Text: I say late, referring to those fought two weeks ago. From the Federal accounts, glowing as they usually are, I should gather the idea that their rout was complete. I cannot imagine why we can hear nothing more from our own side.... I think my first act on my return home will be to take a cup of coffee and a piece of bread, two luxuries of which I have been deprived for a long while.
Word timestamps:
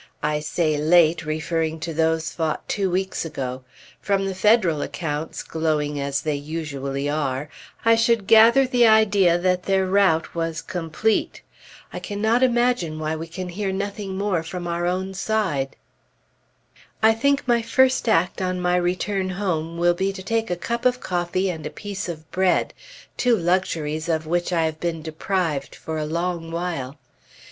I 0.23 0.39
say 0.39 0.79
late, 0.79 1.27
referring 1.27 1.79
to 1.81 1.93
those 1.93 2.31
fought 2.31 2.67
two 2.67 2.89
weeks 2.89 3.23
ago. 3.23 3.63
From 4.01 4.25
the 4.25 4.33
Federal 4.33 4.81
accounts, 4.81 5.43
glowing 5.43 5.99
as 5.99 6.21
they 6.23 6.33
usually 6.33 7.07
are, 7.07 7.49
I 7.85 7.93
should 7.93 8.25
gather 8.25 8.65
the 8.65 8.87
idea 8.87 9.37
that 9.37 9.61
their 9.65 9.85
rout 9.85 10.33
was 10.33 10.63
complete. 10.63 11.43
I 11.93 11.99
cannot 11.99 12.41
imagine 12.41 12.97
why 12.97 13.15
we 13.15 13.27
can 13.27 13.49
hear 13.49 13.71
nothing 13.71 14.17
more 14.17 14.41
from 14.41 14.65
our 14.65 14.87
own 14.87 15.13
side.... 15.13 15.75
I 17.03 17.13
think 17.13 17.47
my 17.47 17.61
first 17.61 18.09
act 18.09 18.41
on 18.41 18.59
my 18.59 18.77
return 18.77 19.29
home 19.29 19.77
will 19.77 19.93
be 19.93 20.11
to 20.13 20.23
take 20.23 20.49
a 20.49 20.55
cup 20.55 20.83
of 20.87 20.99
coffee 20.99 21.47
and 21.51 21.63
a 21.63 21.69
piece 21.69 22.09
of 22.09 22.31
bread, 22.31 22.73
two 23.17 23.37
luxuries 23.37 24.09
of 24.09 24.25
which 24.25 24.51
I 24.51 24.63
have 24.63 24.79
been 24.79 25.03
deprived 25.03 25.75
for 25.75 25.99
a 25.99 26.07
long 26.07 26.49
while. 26.49 26.97